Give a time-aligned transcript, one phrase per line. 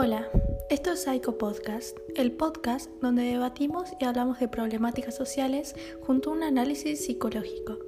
[0.00, 0.28] Hola,
[0.70, 6.34] esto es Psycho Podcast, el podcast donde debatimos y hablamos de problemáticas sociales junto a
[6.34, 7.78] un análisis psicológico.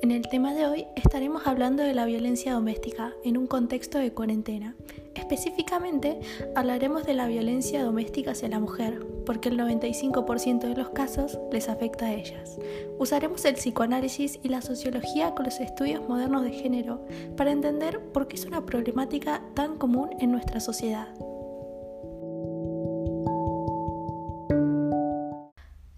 [0.00, 4.12] En el tema de hoy estaremos hablando de la violencia doméstica en un contexto de
[4.12, 4.76] cuarentena.
[5.16, 6.20] Específicamente
[6.54, 11.68] hablaremos de la violencia doméstica hacia la mujer, porque el 95% de los casos les
[11.68, 12.56] afecta a ellas.
[13.00, 17.04] Usaremos el psicoanálisis y la sociología con los estudios modernos de género
[17.36, 21.08] para entender por qué es una problemática tan común en nuestra sociedad.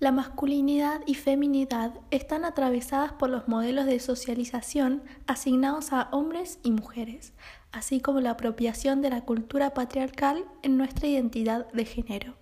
[0.01, 6.71] La masculinidad y feminidad están atravesadas por los modelos de socialización asignados a hombres y
[6.71, 7.35] mujeres,
[7.71, 12.35] así como la apropiación de la cultura patriarcal en nuestra identidad de género.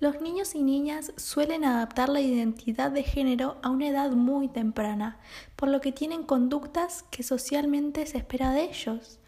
[0.00, 5.18] Los niños y niñas suelen adaptar la identidad de género a una edad muy temprana,
[5.56, 9.18] por lo que tienen conductas que socialmente se espera de ellos.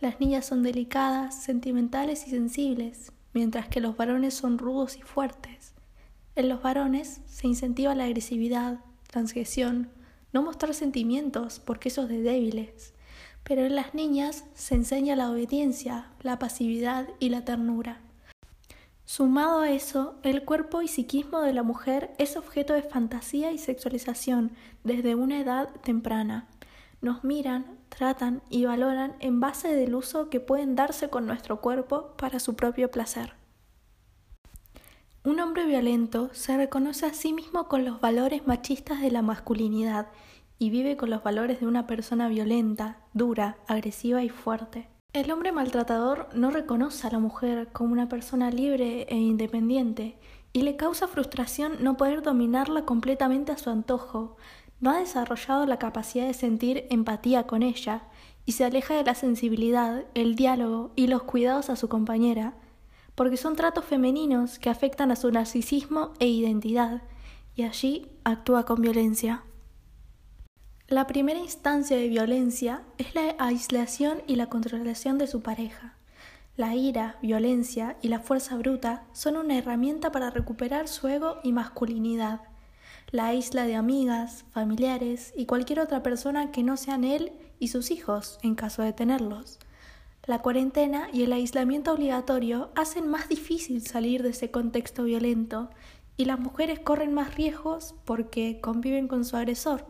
[0.00, 5.63] Las niñas son delicadas, sentimentales y sensibles, mientras que los varones son rudos y fuertes.
[6.36, 9.90] En los varones se incentiva la agresividad, transgresión,
[10.32, 12.92] no mostrar sentimientos porque eso es de débiles.
[13.44, 18.00] Pero en las niñas se enseña la obediencia, la pasividad y la ternura.
[19.04, 23.58] Sumado a eso, el cuerpo y psiquismo de la mujer es objeto de fantasía y
[23.58, 24.50] sexualización
[24.82, 26.48] desde una edad temprana.
[27.00, 32.14] Nos miran, tratan y valoran en base del uso que pueden darse con nuestro cuerpo
[32.16, 33.43] para su propio placer.
[35.26, 40.08] Un hombre violento se reconoce a sí mismo con los valores machistas de la masculinidad
[40.58, 44.86] y vive con los valores de una persona violenta, dura, agresiva y fuerte.
[45.14, 50.18] El hombre maltratador no reconoce a la mujer como una persona libre e independiente
[50.52, 54.36] y le causa frustración no poder dominarla completamente a su antojo.
[54.80, 58.02] No ha desarrollado la capacidad de sentir empatía con ella
[58.44, 62.58] y se aleja de la sensibilidad, el diálogo y los cuidados a su compañera,
[63.14, 67.02] porque son tratos femeninos que afectan a su narcisismo e identidad,
[67.54, 69.44] y allí actúa con violencia.
[70.88, 75.96] La primera instancia de violencia es la aislación y la controlación de su pareja.
[76.56, 81.52] La ira, violencia y la fuerza bruta son una herramienta para recuperar su ego y
[81.52, 82.42] masculinidad.
[83.10, 87.90] La isla de amigas, familiares y cualquier otra persona que no sean él y sus
[87.90, 89.58] hijos, en caso de tenerlos.
[90.26, 95.68] La cuarentena y el aislamiento obligatorio hacen más difícil salir de ese contexto violento
[96.16, 99.84] y las mujeres corren más riesgos porque conviven con su agresor.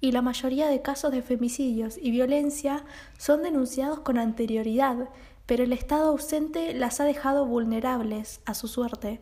[0.00, 2.84] Y la mayoría de casos de femicidios y violencia
[3.18, 5.10] son denunciados con anterioridad,
[5.46, 9.20] pero el Estado ausente las ha dejado vulnerables a su suerte.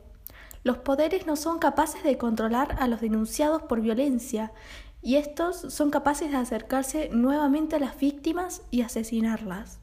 [0.65, 4.53] Los poderes no son capaces de controlar a los denunciados por violencia,
[5.03, 9.81] y estos son capaces de acercarse nuevamente a las víctimas y asesinarlas.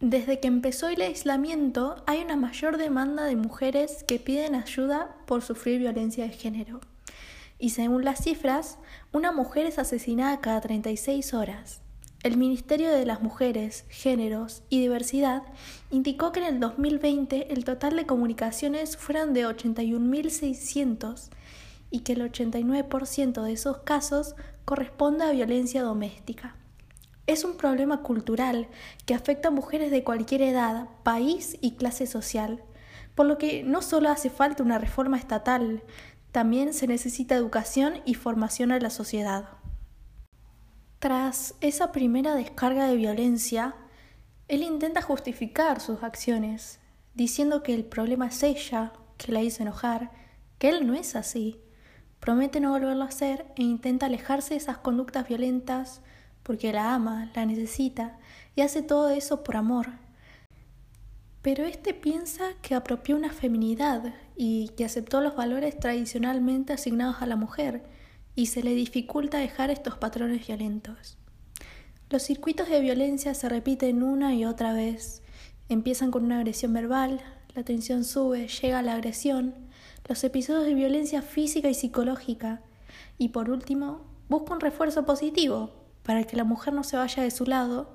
[0.00, 5.42] Desde que empezó el aislamiento hay una mayor demanda de mujeres que piden ayuda por
[5.42, 6.80] sufrir violencia de género.
[7.58, 8.78] Y según las cifras,
[9.12, 11.80] una mujer es asesinada cada 36 horas.
[12.22, 15.42] El Ministerio de las Mujeres, Géneros y Diversidad
[15.90, 21.30] indicó que en el 2020 el total de comunicaciones fueron de 81.600
[21.90, 26.54] y que el 89% de esos casos corresponde a violencia doméstica.
[27.28, 28.68] Es un problema cultural
[29.04, 32.64] que afecta a mujeres de cualquier edad, país y clase social,
[33.14, 35.82] por lo que no solo hace falta una reforma estatal,
[36.32, 39.50] también se necesita educación y formación a la sociedad.
[41.00, 43.76] Tras esa primera descarga de violencia,
[44.48, 46.80] él intenta justificar sus acciones,
[47.12, 50.12] diciendo que el problema es ella, que la hizo enojar,
[50.58, 51.60] que él no es así.
[52.20, 56.00] Promete no volverlo a hacer e intenta alejarse de esas conductas violentas
[56.48, 58.16] porque la ama, la necesita
[58.56, 59.88] y hace todo eso por amor.
[61.42, 67.26] Pero este piensa que apropió una feminidad y que aceptó los valores tradicionalmente asignados a
[67.26, 67.82] la mujer
[68.34, 71.18] y se le dificulta dejar estos patrones violentos.
[72.08, 75.22] Los circuitos de violencia se repiten una y otra vez.
[75.68, 77.20] Empiezan con una agresión verbal,
[77.54, 79.54] la tensión sube, llega la agresión,
[80.08, 82.62] los episodios de violencia física y psicológica,
[83.18, 84.00] y por último,
[84.30, 87.94] busca un refuerzo positivo, para que la mujer no se vaya de su lado,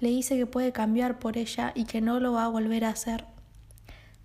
[0.00, 2.88] le dice que puede cambiar por ella y que no lo va a volver a
[2.88, 3.26] hacer.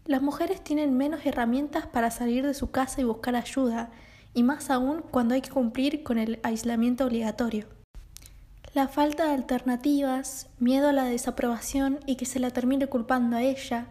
[0.06, 3.92] Las mujeres tienen menos herramientas para salir de su casa y buscar ayuda,
[4.34, 7.68] y más aún cuando hay que cumplir con el aislamiento obligatorio.
[8.74, 13.44] La falta de alternativas, miedo a la desaprobación y que se la termine culpando a
[13.44, 13.90] ella,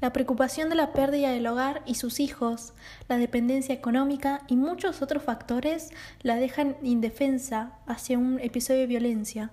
[0.00, 2.74] la preocupación de la pérdida del hogar y sus hijos,
[3.08, 5.90] la dependencia económica y muchos otros factores
[6.22, 9.50] la dejan indefensa hacia un, episodio de violencia.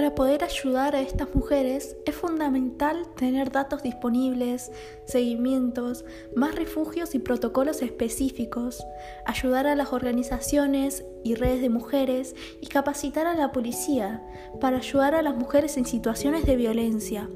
[0.00, 4.72] Para poder ayudar a estas mujeres es fundamental tener datos disponibles,
[5.04, 8.82] seguimientos, más refugios y protocolos específicos,
[9.26, 14.24] ayudar a las organizaciones y redes de mujeres y capacitar a la policía
[14.58, 17.28] para ayudar a las mujeres en situaciones de violencia,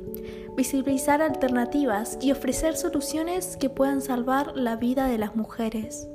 [0.57, 6.09] visibilizar alternativas y ofrecer soluciones que puedan salvar la vida de las mujeres.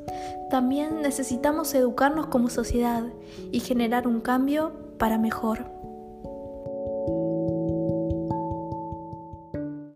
[0.49, 3.03] También necesitamos educarnos como sociedad
[3.51, 5.78] y generar un cambio para mejor.